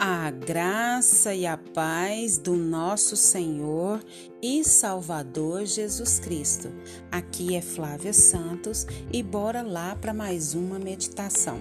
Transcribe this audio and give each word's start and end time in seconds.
A 0.00 0.30
graça 0.30 1.34
e 1.34 1.44
a 1.44 1.56
paz 1.56 2.38
do 2.38 2.54
nosso 2.54 3.16
Senhor 3.16 4.00
e 4.40 4.62
Salvador 4.62 5.66
Jesus 5.66 6.20
Cristo. 6.20 6.70
Aqui 7.10 7.56
é 7.56 7.60
Flávia 7.60 8.12
Santos 8.12 8.86
e 9.12 9.24
bora 9.24 9.60
lá 9.60 9.96
para 9.96 10.14
mais 10.14 10.54
uma 10.54 10.78
meditação. 10.78 11.58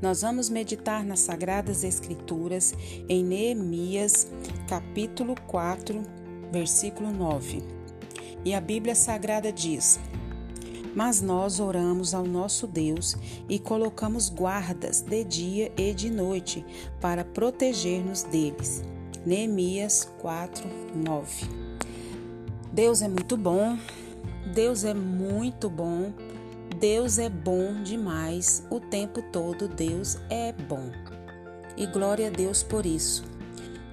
Nós 0.00 0.22
vamos 0.22 0.48
meditar 0.48 1.04
nas 1.04 1.20
Sagradas 1.20 1.84
Escrituras 1.84 2.72
em 3.06 3.22
Neemias, 3.22 4.26
capítulo 4.66 5.34
4, 5.48 6.02
versículo 6.50 7.12
9. 7.12 7.62
E 8.42 8.54
a 8.54 8.60
Bíblia 8.60 8.94
Sagrada 8.94 9.52
diz: 9.52 10.00
mas 10.94 11.20
nós 11.20 11.60
oramos 11.60 12.14
ao 12.14 12.24
nosso 12.24 12.66
Deus 12.66 13.16
e 13.48 13.58
colocamos 13.58 14.28
guardas 14.28 15.00
de 15.00 15.24
dia 15.24 15.72
e 15.76 15.94
de 15.94 16.10
noite 16.10 16.64
para 17.00 17.24
proteger-nos 17.24 18.22
deles. 18.24 18.82
Neemias 19.24 20.10
4, 20.20 20.68
9. 20.94 21.48
Deus 22.72 23.02
é 23.02 23.08
muito 23.08 23.36
bom, 23.36 23.78
Deus 24.54 24.84
é 24.84 24.94
muito 24.94 25.68
bom, 25.70 26.12
Deus 26.78 27.18
é 27.18 27.28
bom 27.28 27.82
demais, 27.82 28.66
o 28.70 28.80
tempo 28.80 29.22
todo 29.30 29.68
Deus 29.68 30.18
é 30.28 30.52
bom. 30.52 30.90
E 31.76 31.86
glória 31.86 32.28
a 32.28 32.30
Deus 32.30 32.62
por 32.62 32.84
isso. 32.84 33.24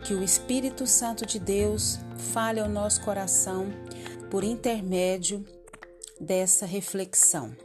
Que 0.04 0.14
o 0.14 0.24
Espírito 0.24 0.88
Santo 0.88 1.26
de 1.26 1.40
Deus 1.40 2.00
fale 2.18 2.60
ao 2.60 2.70
nosso 2.70 3.02
coração 3.02 3.68
por 4.30 4.44
intermédio 4.44 5.44
dessa 6.20 6.66
reflexão. 6.66 7.56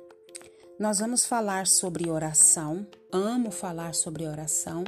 Nós 0.78 0.98
vamos 0.98 1.24
falar 1.24 1.66
sobre 1.66 2.10
oração. 2.10 2.86
Amo 3.12 3.50
falar 3.50 3.94
sobre 3.94 4.26
oração, 4.26 4.84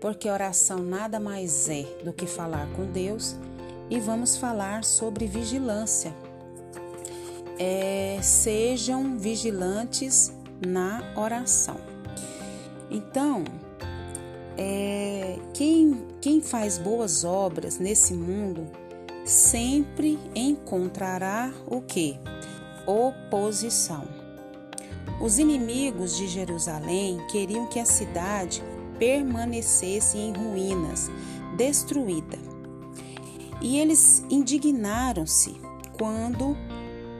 porque 0.00 0.28
oração 0.28 0.78
nada 0.78 1.18
mais 1.18 1.68
é 1.68 1.82
do 2.04 2.12
que 2.12 2.26
falar 2.26 2.66
com 2.74 2.84
Deus. 2.90 3.36
E 3.90 4.00
vamos 4.00 4.36
falar 4.36 4.84
sobre 4.84 5.26
vigilância. 5.26 6.14
É, 7.58 8.18
sejam 8.22 9.18
vigilantes 9.18 10.32
na 10.66 11.02
oração. 11.16 11.76
Então, 12.90 13.44
é, 14.56 15.38
quem, 15.52 16.06
quem 16.20 16.40
faz 16.40 16.78
boas 16.78 17.24
obras 17.24 17.78
nesse 17.78 18.14
mundo 18.14 18.66
sempre 19.24 20.18
encontrará 20.34 21.52
o 21.66 21.80
que? 21.80 22.18
Oposição. 22.86 24.04
Os 25.20 25.38
inimigos 25.38 26.16
de 26.16 26.26
Jerusalém 26.26 27.18
queriam 27.30 27.66
que 27.66 27.78
a 27.78 27.84
cidade 27.84 28.62
permanecesse 28.98 30.18
em 30.18 30.32
ruínas, 30.32 31.10
destruída. 31.56 32.38
E 33.60 33.78
eles 33.78 34.24
indignaram-se 34.30 35.54
quando 35.96 36.56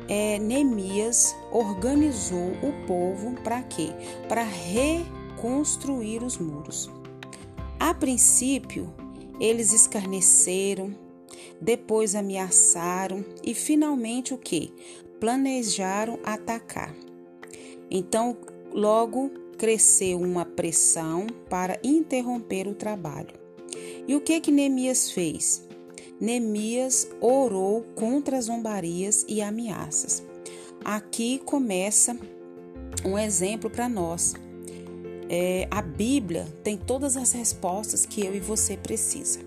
é, 0.09 0.39
Neemias 0.39 1.35
organizou 1.51 2.53
o 2.63 2.87
povo 2.87 3.35
para 3.43 3.63
quê? 3.63 3.91
Para 4.29 4.43
reconstruir 4.43 6.23
os 6.23 6.37
muros. 6.37 6.91
A 7.79 7.95
princípio, 7.95 8.93
eles 9.41 9.73
escarneceram, 9.73 10.95
depois 11.61 12.15
ameaçaram 12.15 13.25
e 13.43 13.55
finalmente 13.55 14.35
o 14.35 14.39
que? 14.39 14.73
Planejaram 15.21 16.19
atacar. 16.25 16.95
Então, 17.91 18.37
logo 18.73 19.31
cresceu 19.57 20.21
uma 20.21 20.45
pressão 20.45 21.27
para 21.49 21.79
interromper 21.83 22.67
o 22.67 22.75
trabalho. 22.75 23.35
E 24.07 24.15
o 24.15 24.21
que 24.21 24.41
que 24.41 24.53
Neemias 24.53 25.11
fez? 25.11 25.67
Neemias 26.21 27.09
orou 27.21 27.83
contra 27.95 28.39
as 28.39 28.47
zombarias 28.47 29.25
e 29.29 29.41
ameaças. 29.41 30.23
Aqui 30.85 31.39
começa 31.45 32.17
um 33.05 33.19
exemplo 33.19 33.71
para 33.71 33.89
nós. 33.89 34.35
É, 35.29 35.67
a 35.71 35.81
Bíblia 35.81 36.47
tem 36.63 36.77
todas 36.77 37.17
as 37.17 37.33
respostas 37.33 38.05
que 38.05 38.25
eu 38.25 38.35
e 38.35 38.41
você 38.41 38.77
precisa. 38.77 39.41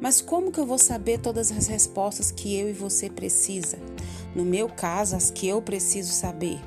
Mas 0.00 0.20
como 0.20 0.50
que 0.50 0.58
eu 0.58 0.66
vou 0.66 0.78
saber 0.78 1.18
todas 1.18 1.52
as 1.52 1.66
respostas 1.66 2.30
que 2.30 2.56
eu 2.56 2.70
e 2.70 2.72
você 2.72 3.10
precisa? 3.10 3.78
No 4.34 4.44
meu 4.44 4.68
caso, 4.68 5.14
as 5.14 5.30
que 5.30 5.46
eu 5.46 5.60
preciso 5.60 6.12
saber, 6.12 6.58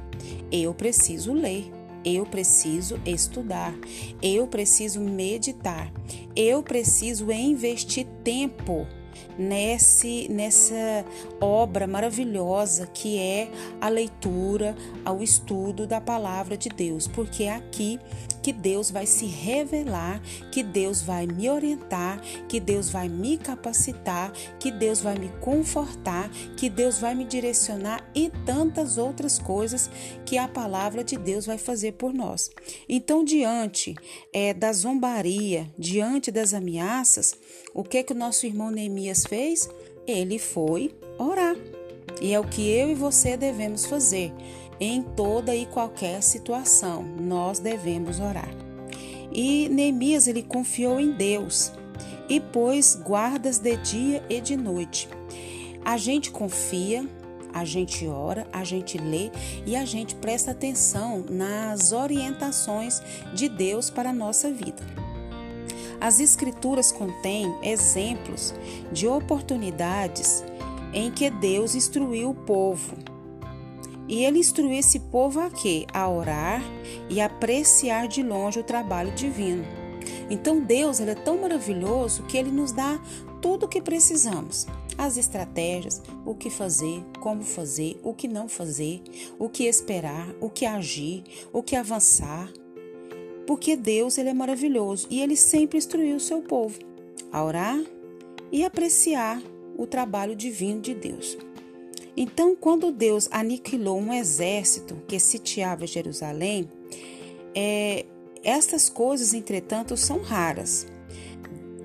eu 0.52 0.74
preciso 0.74 1.34
ler, 1.34 1.72
eu 2.06 2.26
preciso 2.26 3.00
estudar, 3.06 3.74
eu 4.22 4.46
preciso 4.48 5.00
meditar, 5.00 5.92
eu 6.36 6.62
preciso 6.62 7.32
investir 7.32 8.06
tempo 8.24 8.86
nesse, 9.38 10.28
nessa 10.30 11.06
obra 11.40 11.88
maravilhosa 11.88 12.88
que 12.88 13.18
é 13.18 13.50
a 13.82 13.90
leitura, 13.90 14.76
ao 15.04 15.22
estudo 15.22 15.86
da 15.86 16.00
palavra 16.00 16.56
de 16.56 16.70
Deus, 16.70 17.08
porque 17.08 17.44
é 17.44 17.56
aqui 17.56 18.00
que 18.44 18.52
Deus 18.52 18.92
vai 18.92 19.06
se 19.06 19.26
revelar, 19.26 20.22
que 20.52 20.62
Deus 20.62 21.02
vai 21.02 21.26
me 21.26 21.50
orientar, 21.50 22.22
que 22.48 22.60
Deus 22.60 22.90
vai 22.90 23.08
me 23.08 23.38
capacitar, 23.38 24.34
que 24.60 24.70
Deus 24.70 25.00
vai 25.00 25.18
me 25.18 25.30
confortar, 25.40 26.30
que 26.58 26.70
Deus 26.70 27.00
vai 27.00 27.16
me 27.16 27.24
direcionar 27.24 28.06
e 28.14 28.30
tantas 28.46 28.98
outras 28.98 29.40
coisas 29.40 29.90
que 30.26 30.38
a 30.38 30.48
palavra 30.48 31.04
de 31.04 31.18
Deus 31.18 31.46
vai 31.46 31.58
fazer 31.58 31.94
por 31.94 32.14
nós. 32.14 32.52
Então, 32.88 33.24
diante 33.24 33.96
é, 34.34 34.54
da 34.54 34.74
zombaria, 34.74 35.72
diante 35.80 36.30
das 36.30 36.54
ameaças, 36.54 37.34
o 37.74 37.84
que 37.84 38.04
que 38.04 38.14
o 38.14 38.16
nosso 38.16 38.46
irmão 38.46 38.70
Neemias 38.70 39.26
fez? 39.26 39.70
Ele 40.06 40.38
foi 40.38 40.94
orar. 41.18 41.56
E 42.22 42.34
é 42.34 42.40
o 42.40 42.48
que 42.48 42.70
eu 42.70 42.90
e 42.90 42.96
você 42.96 43.36
devemos 43.36 43.86
fazer 43.86 44.32
em 44.80 45.02
toda 45.02 45.56
e 45.56 45.66
qualquer 45.66 46.22
situação. 46.22 47.04
Nós 47.04 47.60
devemos 47.60 48.20
orar. 48.20 48.50
E 49.32 49.68
Neemias 49.70 50.28
ele 50.28 50.44
confiou 50.44 51.00
em 51.00 51.12
Deus 51.12 51.72
e 52.30 52.40
pôs 52.40 52.96
guardas 52.96 53.58
de 53.58 53.76
dia 53.78 54.24
e 54.30 54.40
de 54.40 54.56
noite. 54.56 55.10
A 55.84 55.98
gente 55.98 56.32
confia, 56.32 57.08
a 57.52 57.66
gente 57.66 58.08
ora, 58.08 58.48
a 58.54 58.64
gente 58.64 58.98
lê 58.98 59.32
e 59.66 59.76
a 59.76 59.84
gente 59.84 60.16
presta 60.16 60.52
atenção 60.52 61.26
nas 61.28 61.92
orientações 61.92 63.02
de 63.34 63.50
Deus 63.50 63.90
para 63.90 64.12
a 64.12 64.14
nossa 64.14 64.52
vida. 64.52 65.03
As 66.04 66.20
Escrituras 66.20 66.92
contêm 66.92 67.56
exemplos 67.64 68.54
de 68.92 69.08
oportunidades 69.08 70.44
em 70.94 71.10
que 71.10 71.30
Deus 71.30 71.76
instruiu 71.76 72.32
o 72.32 72.36
povo. 72.36 72.94
E 74.06 74.26
ele 74.26 74.38
instruiu 74.38 74.74
esse 74.74 75.00
povo 75.00 75.40
a 75.40 75.50
quê? 75.50 75.88
A 75.94 76.10
orar 76.10 76.62
e 77.10 77.22
apreciar 77.22 78.10
de 78.10 78.22
longe 78.22 78.60
o 78.60 78.64
trabalho 78.64 79.14
divino. 79.14 79.64
Então 80.30 80.60
Deus 80.60 81.00
ele 81.00 81.12
é 81.12 81.16
tão 81.16 81.38
maravilhoso 81.38 82.24
que 82.24 82.38
ele 82.38 82.52
nos 82.52 82.74
dá 82.74 83.00
tudo 83.42 83.66
o 83.66 83.70
que 83.70 83.82
precisamos. 83.82 84.68
As 84.98 85.16
estratégias, 85.16 86.02
o 86.26 86.36
que 86.36 86.50
fazer, 86.50 87.02
como 87.22 87.44
fazer, 87.44 87.98
o 88.04 88.14
que 88.14 88.28
não 88.28 88.50
fazer, 88.50 89.02
o 89.40 89.48
que 89.48 89.64
esperar, 89.64 90.36
o 90.42 90.50
que 90.50 90.66
agir, 90.66 91.24
o 91.54 91.64
que 91.64 91.78
avançar, 91.78 92.52
porque 93.46 93.76
Deus 93.76 94.18
ele 94.18 94.30
é 94.30 94.34
maravilhoso 94.34 95.08
e 95.10 95.22
ele 95.22 95.36
sempre 95.36 95.78
instruiu 95.78 96.16
o 96.16 96.20
seu 96.20 96.42
povo 96.42 96.80
a 97.32 97.44
orar 97.44 97.82
e 98.52 98.64
apreciar 98.64 99.42
o 99.78 99.88
trabalho 99.88 100.36
divino 100.36 100.80
de 100.80 100.94
Deus. 100.94 101.38
Então, 102.16 102.56
quando 102.56 102.92
Deus 102.92 103.28
aniquilou 103.32 104.00
um 104.00 104.14
exército 104.14 104.96
que 105.08 105.20
sitiava 105.20 105.88
Jerusalém, 105.88 106.70
é, 107.56 108.06
estas 108.44 108.88
coisas, 108.88 109.34
entretanto, 109.34 109.98
são 109.98 110.22
raras. 110.22 110.86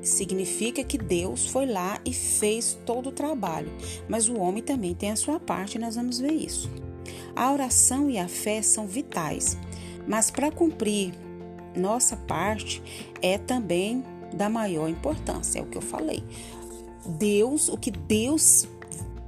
Significa 0.02 0.84
que 0.84 0.98
Deus 0.98 1.46
foi 1.46 1.66
lá 1.66 1.98
e 2.04 2.12
fez 2.12 2.78
todo 2.84 3.08
o 3.08 3.12
trabalho, 3.12 3.72
mas 4.08 4.28
o 4.28 4.38
homem 4.38 4.62
também 4.62 4.94
tem 4.94 5.10
a 5.10 5.16
sua 5.16 5.40
parte, 5.40 5.78
nós 5.78 5.96
vamos 5.96 6.18
ver 6.18 6.32
isso. 6.32 6.70
A 7.34 7.52
oração 7.52 8.10
e 8.10 8.18
a 8.18 8.28
fé 8.28 8.60
são 8.60 8.86
vitais, 8.86 9.56
mas 10.06 10.30
para 10.30 10.50
cumprir 10.50 11.12
nossa 11.78 12.16
parte 12.16 12.82
é 13.22 13.38
também 13.38 14.04
da 14.32 14.48
maior 14.48 14.88
importância, 14.88 15.58
é 15.58 15.62
o 15.62 15.66
que 15.66 15.78
eu 15.78 15.82
falei. 15.82 16.22
Deus, 17.06 17.68
o 17.68 17.76
que 17.76 17.90
Deus 17.90 18.68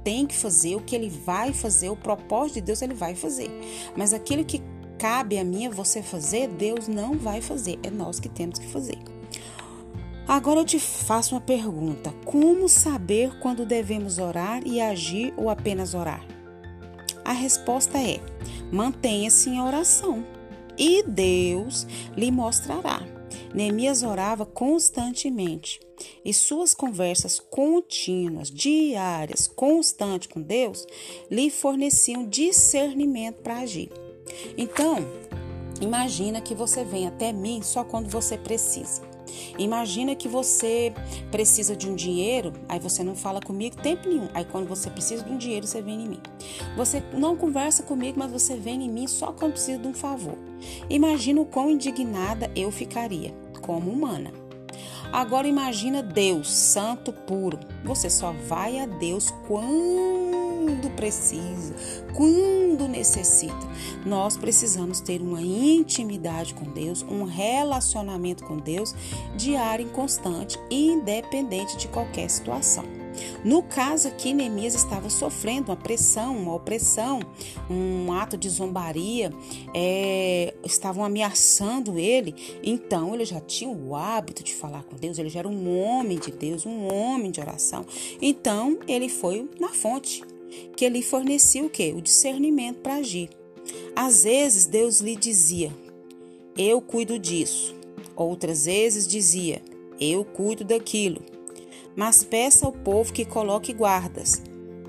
tem 0.03 0.25
que 0.25 0.35
fazer, 0.35 0.75
o 0.75 0.81
que 0.81 0.95
ele 0.95 1.09
vai 1.09 1.53
fazer, 1.53 1.89
o 1.89 1.95
propósito 1.95 2.55
de 2.55 2.61
Deus 2.61 2.81
ele 2.81 2.93
vai 2.93 3.15
fazer. 3.15 3.49
Mas 3.95 4.13
aquilo 4.13 4.43
que 4.43 4.61
cabe 4.97 5.37
a 5.37 5.43
mim, 5.43 5.69
você 5.69 6.01
fazer, 6.01 6.47
Deus 6.47 6.87
não 6.87 7.17
vai 7.17 7.41
fazer, 7.41 7.79
é 7.83 7.89
nós 7.89 8.19
que 8.19 8.29
temos 8.29 8.59
que 8.59 8.67
fazer. 8.67 8.97
Agora 10.27 10.59
eu 10.59 10.65
te 10.65 10.79
faço 10.79 11.35
uma 11.35 11.41
pergunta: 11.41 12.13
como 12.25 12.69
saber 12.69 13.37
quando 13.39 13.65
devemos 13.65 14.17
orar 14.17 14.61
e 14.65 14.79
agir 14.79 15.33
ou 15.35 15.49
apenas 15.49 15.93
orar? 15.93 16.25
A 17.25 17.33
resposta 17.33 17.97
é: 17.97 18.19
mantenha-se 18.71 19.49
em 19.49 19.61
oração 19.61 20.23
e 20.81 21.03
Deus 21.03 21.85
lhe 22.17 22.31
mostrará. 22.31 23.05
Neemias 23.53 24.01
orava 24.01 24.47
constantemente 24.47 25.79
e 26.25 26.33
suas 26.33 26.73
conversas 26.73 27.39
contínuas, 27.39 28.49
diárias, 28.49 29.47
constantes 29.47 30.27
com 30.27 30.41
Deus, 30.41 30.87
lhe 31.29 31.51
forneciam 31.51 32.27
discernimento 32.27 33.41
para 33.43 33.59
agir. 33.59 33.91
Então, 34.57 34.97
imagina 35.79 36.41
que 36.41 36.55
você 36.55 36.83
vem 36.83 37.07
até 37.07 37.31
mim 37.31 37.61
só 37.61 37.83
quando 37.83 38.09
você 38.09 38.35
precisa. 38.35 39.10
Imagina 39.57 40.15
que 40.15 40.27
você 40.27 40.93
precisa 41.29 41.75
de 41.75 41.89
um 41.89 41.95
dinheiro, 41.95 42.53
aí 42.67 42.79
você 42.79 43.03
não 43.03 43.15
fala 43.15 43.39
comigo 43.39 43.75
tempo 43.77 44.07
nenhum. 44.07 44.27
Aí 44.33 44.45
quando 44.45 44.67
você 44.67 44.89
precisa 44.89 45.23
de 45.23 45.31
um 45.31 45.37
dinheiro, 45.37 45.67
você 45.67 45.81
vem 45.81 46.03
em 46.03 46.07
mim. 46.07 46.21
Você 46.75 47.03
não 47.13 47.35
conversa 47.35 47.83
comigo, 47.83 48.19
mas 48.19 48.31
você 48.31 48.55
vem 48.55 48.83
em 48.83 48.89
mim 48.89 49.07
só 49.07 49.31
quando 49.31 49.53
precisa 49.53 49.77
de 49.77 49.87
um 49.87 49.93
favor. 49.93 50.37
Imagina 50.89 51.41
o 51.41 51.45
quão 51.45 51.69
indignada 51.69 52.51
eu 52.55 52.71
ficaria, 52.71 53.33
como 53.61 53.91
humana. 53.91 54.31
Agora 55.11 55.47
imagina 55.47 56.01
Deus, 56.01 56.49
santo 56.49 57.11
puro. 57.11 57.59
Você 57.83 58.09
só 58.09 58.33
vai 58.47 58.79
a 58.79 58.85
Deus 58.85 59.29
quando 59.45 60.40
precisa, 60.95 61.75
quando 62.13 62.87
necessita. 62.87 63.69
Nós 64.05 64.37
precisamos 64.37 64.99
ter 64.99 65.21
uma 65.21 65.41
intimidade 65.41 66.53
com 66.53 66.65
Deus, 66.65 67.03
um 67.03 67.23
relacionamento 67.23 68.43
com 68.43 68.57
Deus 68.57 68.93
diário 69.35 69.87
e 69.87 69.89
constante, 69.89 70.59
independente 70.69 71.77
de 71.77 71.87
qualquer 71.87 72.29
situação. 72.29 73.01
No 73.43 73.63
caso 73.63 74.07
aqui, 74.07 74.33
Neemias 74.33 74.75
estava 74.75 75.09
sofrendo 75.09 75.71
uma 75.71 75.77
pressão, 75.77 76.37
uma 76.37 76.53
opressão, 76.53 77.19
um 77.69 78.11
ato 78.13 78.37
de 78.37 78.49
zombaria, 78.49 79.31
é, 79.73 80.53
estavam 80.63 81.03
ameaçando 81.03 81.97
ele. 81.97 82.35
Então, 82.63 83.13
ele 83.13 83.25
já 83.25 83.39
tinha 83.39 83.69
o 83.69 83.95
hábito 83.95 84.43
de 84.43 84.53
falar 84.53 84.83
com 84.83 84.95
Deus, 84.95 85.17
ele 85.17 85.29
já 85.29 85.39
era 85.39 85.47
um 85.47 85.81
homem 85.81 86.17
de 86.19 86.31
Deus, 86.31 86.65
um 86.65 86.93
homem 86.93 87.31
de 87.31 87.39
oração. 87.39 87.85
Então, 88.21 88.79
ele 88.87 89.09
foi 89.09 89.49
na 89.59 89.69
fonte, 89.69 90.23
que 90.75 90.85
ele 90.85 91.01
fornecia 91.01 91.63
o 91.63 91.69
quê? 91.69 91.93
O 91.95 92.01
discernimento 92.01 92.79
para 92.79 92.95
agir. 92.95 93.29
Às 93.95 94.23
vezes, 94.23 94.65
Deus 94.65 94.99
lhe 94.99 95.15
dizia: 95.15 95.71
Eu 96.57 96.81
cuido 96.81 97.17
disso. 97.19 97.75
Outras 98.15 98.65
vezes 98.65 99.07
dizia: 99.07 99.61
Eu 99.99 100.23
cuido 100.25 100.63
daquilo 100.63 101.21
mas 101.95 102.23
peça 102.23 102.65
ao 102.65 102.71
povo 102.71 103.13
que 103.13 103.25
coloque 103.25 103.73
guardas. 103.73 104.41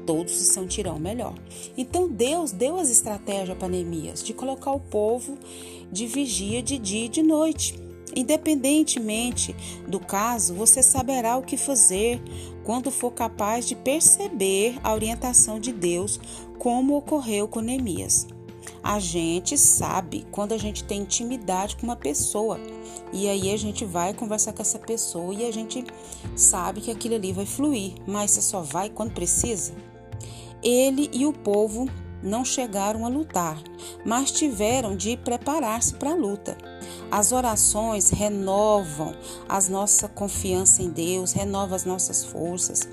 Todos 0.06 0.32
se 0.32 0.52
sentirão 0.52 0.98
melhor. 0.98 1.34
Então 1.76 2.08
Deus 2.08 2.50
deu 2.50 2.76
as 2.76 2.90
estratégias 2.90 3.56
para 3.56 3.68
Neemias 3.68 4.22
de 4.22 4.34
colocar 4.34 4.72
o 4.72 4.80
povo 4.80 5.38
de 5.90 6.06
vigia 6.06 6.62
de 6.62 6.78
dia 6.78 7.06
e 7.06 7.08
de 7.08 7.22
noite. 7.22 7.74
Independentemente 8.14 9.54
do 9.88 9.98
caso, 9.98 10.54
você 10.54 10.82
saberá 10.82 11.36
o 11.36 11.42
que 11.42 11.56
fazer 11.56 12.20
quando 12.64 12.90
for 12.90 13.12
capaz 13.12 13.66
de 13.66 13.74
perceber 13.74 14.78
a 14.82 14.92
orientação 14.92 15.58
de 15.58 15.72
Deus, 15.72 16.20
como 16.58 16.96
ocorreu 16.96 17.48
com 17.48 17.60
Neemias. 17.60 18.26
A 18.82 18.98
gente 18.98 19.56
sabe 19.56 20.26
quando 20.30 20.52
a 20.52 20.58
gente 20.58 20.82
tem 20.82 21.02
intimidade 21.02 21.76
com 21.76 21.84
uma 21.84 21.96
pessoa. 21.96 22.58
E 23.12 23.28
aí 23.28 23.52
a 23.52 23.56
gente 23.56 23.84
vai 23.84 24.12
conversar 24.12 24.52
com 24.52 24.62
essa 24.62 24.78
pessoa 24.78 25.32
e 25.32 25.46
a 25.46 25.52
gente 25.52 25.84
sabe 26.34 26.80
que 26.80 26.90
aquilo 26.90 27.14
ali 27.14 27.32
vai 27.32 27.46
fluir, 27.46 27.94
mas 28.06 28.32
você 28.32 28.42
só 28.42 28.60
vai 28.60 28.90
quando 28.90 29.12
precisa. 29.12 29.72
Ele 30.62 31.08
e 31.12 31.24
o 31.26 31.32
povo 31.32 31.88
não 32.22 32.44
chegaram 32.44 33.04
a 33.04 33.08
lutar, 33.08 33.60
mas 34.04 34.30
tiveram 34.30 34.96
de 34.96 35.16
preparar-se 35.16 35.94
para 35.94 36.10
a 36.10 36.16
luta. 36.16 36.56
As 37.12 37.30
orações 37.30 38.08
renovam 38.08 39.14
a 39.48 39.60
nossa 39.68 40.08
confiança 40.08 40.82
em 40.82 40.88
Deus, 40.88 41.32
renovam 41.32 41.76
as 41.76 41.84
nossas 41.84 42.24
forças. 42.24 42.88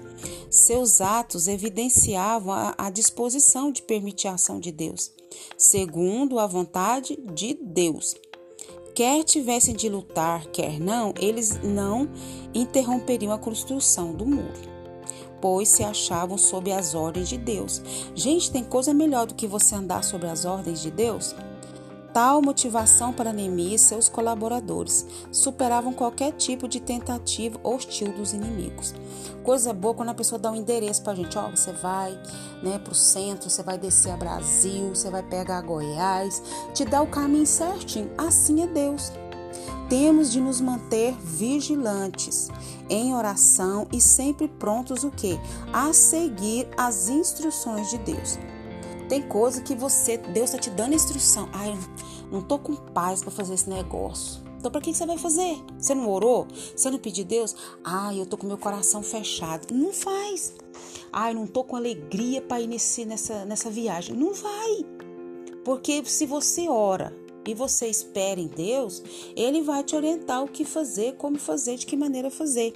Seus 0.51 0.99
atos 0.99 1.47
evidenciavam 1.47 2.53
a, 2.53 2.75
a 2.77 2.89
disposição 2.89 3.71
de 3.71 3.81
permitir 3.81 4.27
a 4.27 4.33
ação 4.33 4.59
de 4.59 4.71
Deus 4.71 5.11
segundo 5.57 6.39
a 6.39 6.47
vontade 6.47 7.17
de 7.33 7.53
Deus. 7.53 8.15
Quer 8.95 9.23
tivessem 9.23 9.75
de 9.75 9.87
lutar, 9.87 10.45
quer 10.47 10.79
não, 10.79 11.13
eles 11.17 11.61
não 11.63 12.09
interromperiam 12.53 13.31
a 13.31 13.37
construção 13.37 14.13
do 14.13 14.25
muro, 14.25 14.51
pois 15.39 15.69
se 15.69 15.83
achavam 15.83 16.37
sob 16.37 16.71
as 16.71 16.93
ordens 16.93 17.29
de 17.29 17.37
Deus. 17.37 17.81
Gente, 18.13 18.51
tem 18.51 18.63
coisa 18.63 18.93
melhor 18.93 19.25
do 19.25 19.35
que 19.35 19.47
você 19.47 19.75
andar 19.75 20.03
sobre 20.03 20.27
as 20.27 20.43
ordens 20.43 20.81
de 20.81 20.91
Deus? 20.91 21.33
Tal 22.13 22.41
motivação 22.41 23.13
para 23.13 23.31
Neemias 23.31 23.81
e 23.81 23.85
seus 23.85 24.09
colaboradores 24.09 25.05
superavam 25.31 25.93
qualquer 25.93 26.31
tipo 26.33 26.67
de 26.67 26.79
tentativa 26.79 27.59
hostil 27.63 28.11
dos 28.13 28.33
inimigos. 28.33 28.95
Coisa 29.43 29.73
boa 29.73 29.93
quando 29.93 30.09
a 30.09 30.13
pessoa 30.13 30.39
dá 30.39 30.51
um 30.51 30.55
endereço 30.55 31.03
para 31.03 31.13
a 31.13 31.15
gente, 31.15 31.37
ó, 31.37 31.47
oh, 31.47 31.55
você 31.55 31.71
vai 31.71 32.11
né, 32.63 32.79
para 32.79 32.91
o 32.91 32.95
centro, 32.95 33.49
você 33.49 33.61
vai 33.61 33.77
descer 33.77 34.11
a 34.11 34.17
Brasil, 34.17 34.89
você 34.89 35.09
vai 35.09 35.21
pegar 35.21 35.61
Goiás, 35.61 36.41
te 36.73 36.83
dá 36.83 37.01
o 37.01 37.07
caminho 37.07 37.45
certinho. 37.45 38.11
Assim 38.17 38.63
é 38.63 38.67
Deus. 38.67 39.11
Temos 39.87 40.31
de 40.31 40.39
nos 40.39 40.61
manter 40.61 41.15
vigilantes 41.23 42.49
em 42.89 43.15
oração 43.15 43.87
e 43.91 43.99
sempre 43.99 44.47
prontos 44.47 45.03
o 45.03 45.11
que? 45.11 45.39
A 45.73 45.93
seguir 45.93 46.67
as 46.77 47.09
instruções 47.09 47.89
de 47.89 47.97
Deus. 47.99 48.37
Tem 49.09 49.23
coisa 49.23 49.63
que 49.63 49.73
você, 49.73 50.17
Deus 50.17 50.51
está 50.51 50.59
te 50.59 50.69
dando 50.69 50.93
instrução. 50.93 51.49
Ai, 51.51 51.75
não 52.31 52.43
tô 52.43 52.59
com 52.59 52.75
paz 52.75 53.23
para 53.23 53.31
fazer 53.31 53.55
esse 53.55 53.67
negócio. 53.67 54.39
Então, 54.59 54.69
para 54.69 54.81
que 54.81 54.93
você 54.93 55.03
vai 55.03 55.17
fazer? 55.17 55.57
Você 55.79 55.95
não 55.95 56.07
orou? 56.07 56.45
Você 56.75 56.91
não 56.91 56.99
pediu 56.99 57.25
Deus? 57.25 57.55
Ai, 57.83 58.19
eu 58.19 58.25
tô 58.27 58.37
com 58.37 58.45
meu 58.45 58.57
coração 58.57 59.01
fechado. 59.01 59.73
Não 59.73 59.91
faz. 59.91 60.53
Ai, 61.11 61.33
não 61.33 61.47
tô 61.47 61.63
com 61.63 61.75
alegria 61.75 62.39
para 62.39 62.61
ir 62.61 62.67
nesse, 62.67 63.03
nessa, 63.03 63.45
nessa 63.45 63.71
viagem. 63.71 64.15
Não 64.15 64.31
vai. 64.33 64.85
Porque 65.65 66.03
se 66.05 66.27
você 66.27 66.69
ora 66.69 67.15
e 67.47 67.55
você 67.55 67.87
espera 67.87 68.39
em 68.39 68.47
Deus, 68.47 69.01
Ele 69.35 69.63
vai 69.63 69.83
te 69.83 69.95
orientar 69.95 70.43
o 70.43 70.47
que 70.47 70.63
fazer, 70.63 71.15
como 71.15 71.39
fazer, 71.39 71.77
de 71.77 71.85
que 71.87 71.97
maneira 71.97 72.29
fazer. 72.29 72.73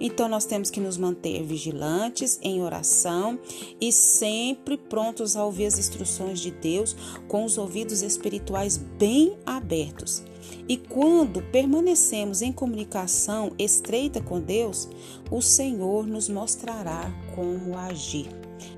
Então 0.00 0.28
nós 0.28 0.44
temos 0.44 0.70
que 0.70 0.80
nos 0.80 0.96
manter 0.96 1.42
vigilantes 1.44 2.38
em 2.42 2.62
oração 2.62 3.38
e 3.80 3.92
sempre 3.92 4.76
prontos 4.76 5.36
a 5.36 5.44
ouvir 5.44 5.66
as 5.66 5.78
instruções 5.78 6.40
de 6.40 6.50
Deus 6.50 6.96
com 7.28 7.44
os 7.44 7.58
ouvidos 7.58 8.02
espirituais 8.02 8.76
bem 8.76 9.36
abertos. 9.46 10.22
E 10.68 10.76
quando 10.76 11.42
permanecemos 11.50 12.42
em 12.42 12.52
comunicação 12.52 13.52
estreita 13.58 14.20
com 14.20 14.40
Deus, 14.40 14.88
o 15.30 15.40
Senhor 15.40 16.06
nos 16.06 16.28
mostrará 16.28 17.12
como 17.34 17.76
agir. 17.76 18.28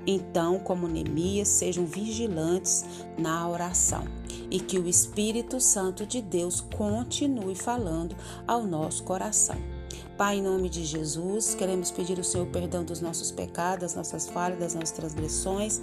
Então, 0.07 0.59
como 0.59 0.89
Neemias, 0.89 1.49
sejam 1.49 1.87
vigilantes 1.87 2.85
na 3.19 3.49
oração 3.49 4.05
e 4.51 4.61
que 4.61 4.79
o 4.79 4.89
Espírito 4.89 5.61
Santo 5.61 6.07
de 6.07 6.21
Deus 6.21 6.61
continue 6.61 7.55
falando 7.55 8.17
ao 8.47 8.65
nosso 8.65 9.03
coração. 9.03 9.74
Pai, 10.17 10.37
em 10.37 10.43
nome 10.43 10.69
de 10.69 10.85
Jesus, 10.85 11.57
queremos 11.57 11.91
pedir 11.91 12.21
o 12.21 12.25
Senhor 12.25 12.47
perdão 12.47 12.85
dos 12.85 13.01
nossos 13.01 13.33
pecados, 13.33 13.81
das 13.81 13.95
nossas 13.97 14.29
falhas, 14.29 14.61
das 14.61 14.73
nossas 14.73 14.93
transgressões. 14.93 15.81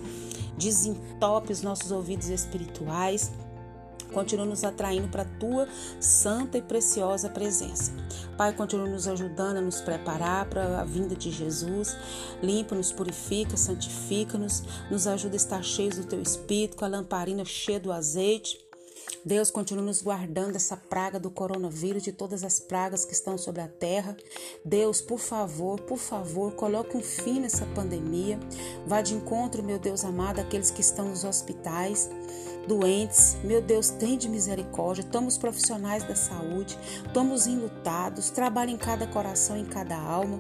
Desentope 0.58 1.52
os 1.52 1.62
nossos 1.62 1.92
ouvidos 1.92 2.30
espirituais. 2.30 3.30
Continua 4.14 4.46
nos 4.46 4.64
atraindo 4.64 5.10
para 5.10 5.24
a 5.24 5.26
tua 5.38 5.68
santa 6.00 6.58
e 6.58 6.62
preciosa 6.62 7.28
presença. 7.30 7.92
Pai, 8.38 8.54
continua 8.54 8.88
nos 8.88 9.06
ajudando 9.06 9.58
a 9.58 9.62
nos 9.62 9.82
preparar 9.82 10.46
para 10.46 10.80
a 10.80 10.86
vinda 10.86 11.14
de 11.14 11.30
Jesus. 11.30 11.98
Limpa-nos, 12.42 12.94
purifica, 12.94 13.58
santifica-nos. 13.58 14.64
Nos 14.90 15.08
ajuda 15.08 15.36
a 15.36 15.38
estar 15.38 15.62
cheios 15.62 15.98
do 15.98 16.06
teu 16.06 16.22
espírito, 16.22 16.78
com 16.78 16.86
a 16.86 16.88
lamparina 16.88 17.44
cheia 17.44 17.82
do 17.82 17.92
azeite 17.92 18.71
Deus 19.26 19.52
continue 19.52 19.84
nos 19.84 20.02
guardando 20.02 20.54
dessa 20.54 20.76
praga 20.76 21.20
do 21.20 21.30
coronavírus, 21.30 22.04
de 22.04 22.12
todas 22.12 22.44
as 22.44 22.60
pragas 22.60 23.06
que 23.06 23.14
estão 23.14 23.38
sobre 23.38 23.62
a 23.62 23.68
terra. 23.68 24.18
Deus, 24.66 25.02
por 25.02 25.20
favor, 25.20 25.80
por 25.82 25.98
favor, 25.98 26.54
coloque 26.54 26.98
um 26.98 27.02
fim 27.02 27.40
nessa 27.40 27.66
pandemia. 27.68 28.40
Vá 28.86 29.02
de 29.02 29.14
encontro, 29.14 29.64
meu 29.64 29.78
Deus 29.78 30.04
amado, 30.04 30.40
àqueles 30.40 30.72
que 30.72 30.82
estão 30.82 31.10
nos 31.10 31.24
hospitais 31.24 32.10
doentes. 32.68 33.38
Meu 33.44 33.62
Deus, 33.62 33.90
tem 33.90 34.18
de 34.18 34.30
misericórdia. 34.30 35.04
Toma 35.04 35.32
profissionais 35.40 36.04
da 36.04 36.16
saúde, 36.16 36.78
toma 37.14 37.34
os 37.34 37.48
enlutados, 37.48 38.30
trabalha 38.30 38.70
em 38.70 38.78
cada 38.78 39.08
coração, 39.08 39.58
em 39.58 39.66
cada 39.66 39.98
alma. 39.98 40.40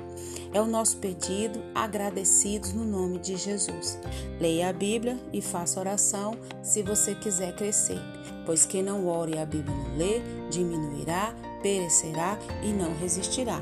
É 0.53 0.61
o 0.61 0.65
nosso 0.65 0.97
pedido, 0.97 1.63
agradecidos 1.73 2.73
no 2.73 2.83
nome 2.83 3.19
de 3.19 3.37
Jesus. 3.37 3.97
Leia 4.39 4.69
a 4.69 4.73
Bíblia 4.73 5.17
e 5.31 5.41
faça 5.41 5.79
oração 5.79 6.37
se 6.61 6.83
você 6.83 7.15
quiser 7.15 7.55
crescer. 7.55 7.99
Pois 8.45 8.65
quem 8.71 8.81
não 8.81 9.05
ore 9.05 9.33
e 9.35 9.37
a 9.37 9.45
Bíblia 9.45 9.75
não 9.75 9.97
lê, 9.97 10.21
diminuirá, 10.49 11.35
perecerá 11.61 12.39
e 12.63 12.71
não 12.71 12.95
resistirá. 12.97 13.61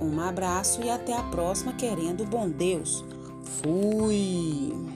Um 0.00 0.20
abraço 0.20 0.82
e 0.82 0.90
até 0.90 1.16
a 1.16 1.22
próxima, 1.22 1.72
querendo 1.72 2.24
bom 2.24 2.48
Deus. 2.48 3.04
Fui! 3.62 4.87